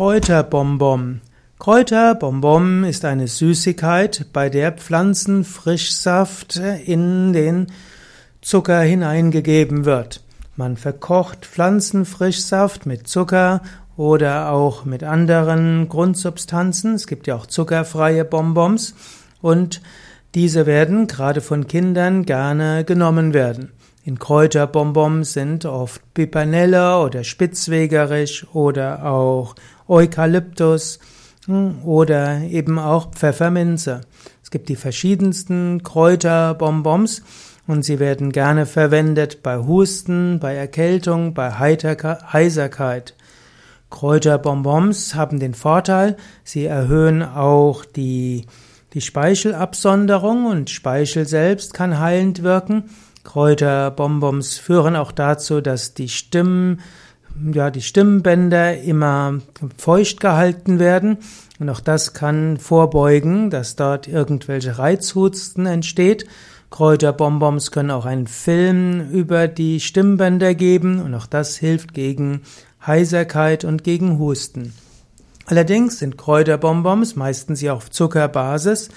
Kräuterbonbon. 0.00 1.20
Kräuterbonbon 1.58 2.84
ist 2.84 3.04
eine 3.04 3.28
Süßigkeit, 3.28 4.28
bei 4.32 4.48
der 4.48 4.72
Pflanzenfrischsaft 4.72 6.56
in 6.56 7.34
den 7.34 7.66
Zucker 8.40 8.80
hineingegeben 8.80 9.84
wird. 9.84 10.22
Man 10.56 10.78
verkocht 10.78 11.44
Pflanzenfrischsaft 11.44 12.86
mit 12.86 13.08
Zucker 13.08 13.60
oder 13.98 14.52
auch 14.52 14.86
mit 14.86 15.04
anderen 15.04 15.90
Grundsubstanzen. 15.90 16.94
Es 16.94 17.06
gibt 17.06 17.26
ja 17.26 17.36
auch 17.36 17.44
zuckerfreie 17.44 18.24
Bonbons 18.24 18.94
und 19.42 19.82
diese 20.34 20.64
werden 20.64 21.08
gerade 21.08 21.42
von 21.42 21.66
Kindern 21.66 22.24
gerne 22.24 22.86
genommen 22.86 23.34
werden. 23.34 23.72
In 24.10 24.18
Kräuterbonbons 24.18 25.34
sind 25.34 25.64
oft 25.66 26.02
Pipanelle 26.14 26.98
oder 26.98 27.22
Spitzwegerich 27.22 28.44
oder 28.52 29.06
auch 29.06 29.54
Eukalyptus 29.86 30.98
hm, 31.46 31.84
oder 31.84 32.40
eben 32.40 32.80
auch 32.80 33.12
Pfefferminze. 33.12 34.00
Es 34.42 34.50
gibt 34.50 34.68
die 34.68 34.74
verschiedensten 34.74 35.84
Kräuterbonbons 35.84 37.22
und 37.68 37.84
sie 37.84 38.00
werden 38.00 38.32
gerne 38.32 38.66
verwendet 38.66 39.44
bei 39.44 39.58
Husten, 39.58 40.40
bei 40.40 40.56
Erkältung, 40.56 41.32
bei 41.32 41.52
Heiserkeit. 41.52 43.14
Kräuterbonbons 43.90 45.14
haben 45.14 45.38
den 45.38 45.54
Vorteil, 45.54 46.16
sie 46.42 46.64
erhöhen 46.64 47.22
auch 47.22 47.84
die, 47.84 48.46
die 48.92 49.02
Speichelabsonderung 49.02 50.46
und 50.46 50.68
Speichel 50.68 51.28
selbst 51.28 51.74
kann 51.74 52.00
heilend 52.00 52.42
wirken. 52.42 52.90
Kräuterbonbons 53.24 54.58
führen 54.58 54.96
auch 54.96 55.12
dazu, 55.12 55.60
dass 55.60 55.94
die 55.94 56.08
Stimmen, 56.08 56.80
ja, 57.52 57.70
die 57.70 57.82
Stimmbänder 57.82 58.80
immer 58.80 59.38
feucht 59.76 60.20
gehalten 60.20 60.78
werden. 60.78 61.18
Und 61.58 61.68
auch 61.68 61.80
das 61.80 62.14
kann 62.14 62.56
vorbeugen, 62.56 63.50
dass 63.50 63.76
dort 63.76 64.08
irgendwelche 64.08 64.78
Reizhusten 64.78 65.66
entsteht. 65.66 66.26
Kräuterbonbons 66.70 67.72
können 67.72 67.90
auch 67.90 68.06
einen 68.06 68.26
Film 68.26 69.10
über 69.10 69.48
die 69.48 69.80
Stimmbänder 69.80 70.54
geben 70.54 71.02
und 71.02 71.14
auch 71.14 71.26
das 71.26 71.56
hilft 71.56 71.94
gegen 71.94 72.42
Heiserkeit 72.86 73.64
und 73.64 73.84
gegen 73.84 74.18
Husten. 74.18 74.72
Allerdings 75.46 75.98
sind 75.98 76.16
Kräuterbonbons 76.16 77.16
meistens 77.16 77.60
ja 77.60 77.74
auf 77.74 77.90
Zuckerbasis 77.90 78.88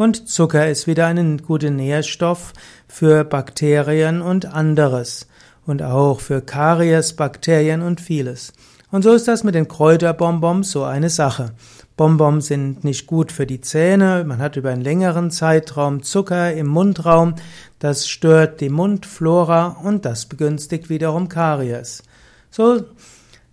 und 0.00 0.30
Zucker 0.30 0.66
ist 0.66 0.86
wieder 0.86 1.08
ein 1.08 1.42
guter 1.42 1.68
Nährstoff 1.68 2.54
für 2.88 3.22
Bakterien 3.22 4.22
und 4.22 4.46
anderes 4.46 5.26
und 5.66 5.82
auch 5.82 6.20
für 6.20 6.40
Kariesbakterien 6.40 7.82
und 7.82 8.00
vieles. 8.00 8.54
Und 8.90 9.02
so 9.02 9.12
ist 9.12 9.28
das 9.28 9.44
mit 9.44 9.54
den 9.54 9.68
Kräuterbonbons 9.68 10.70
so 10.70 10.84
eine 10.84 11.10
Sache. 11.10 11.52
Bonbons 11.98 12.46
sind 12.46 12.82
nicht 12.82 13.06
gut 13.06 13.30
für 13.30 13.44
die 13.44 13.60
Zähne, 13.60 14.24
man 14.26 14.38
hat 14.38 14.56
über 14.56 14.70
einen 14.70 14.80
längeren 14.80 15.30
Zeitraum 15.30 16.02
Zucker 16.02 16.54
im 16.54 16.68
Mundraum, 16.68 17.34
das 17.78 18.08
stört 18.08 18.62
die 18.62 18.70
Mundflora 18.70 19.76
und 19.84 20.06
das 20.06 20.24
begünstigt 20.24 20.88
wiederum 20.88 21.28
Karies. 21.28 22.02
So 22.50 22.84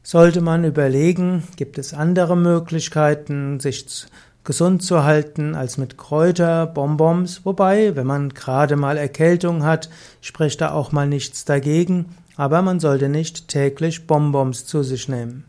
sollte 0.02 0.40
man 0.40 0.64
überlegen, 0.64 1.44
gibt 1.58 1.78
es 1.78 1.94
andere 1.94 2.38
Möglichkeiten, 2.38 3.60
sich 3.60 4.08
gesund 4.48 4.82
zu 4.82 5.04
halten 5.04 5.56
als 5.56 5.78
mit 5.78 5.98
Kräuterbonbons, 5.98 7.42
wobei, 7.44 7.98
wenn 7.98 8.08
man 8.08 8.30
gerade 8.30 8.78
mal 8.78 8.96
Erkältung 8.96 9.66
hat, 9.66 9.90
spricht 10.22 10.62
da 10.62 10.72
auch 10.72 10.94
mal 10.94 11.06
nichts 11.06 11.44
dagegen, 11.44 12.16
aber 12.38 12.62
man 12.62 12.80
sollte 12.80 13.10
nicht 13.10 13.50
täglich 13.50 14.08
Bonbons 14.08 14.66
zu 14.66 14.84
sich 14.84 15.10
nehmen. 15.10 15.44